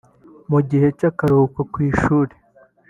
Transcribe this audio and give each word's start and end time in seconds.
Mu 0.51 0.59
gihe 0.69 0.87
cy’akaruhuko 0.97 1.59
ku 1.71 1.77
ishuli 1.89 2.33